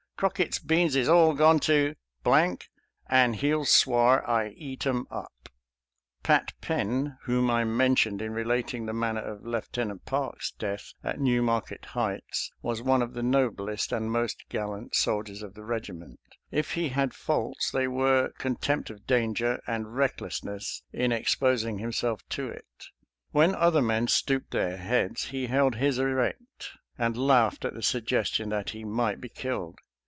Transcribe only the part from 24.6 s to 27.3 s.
heads he held his erect, and